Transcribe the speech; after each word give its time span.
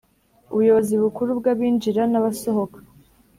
ubuyobozi 0.51 0.93
bukuru 1.03 1.29
bw’abinjira 1.39 2.01
n’abasohoka 2.11 2.77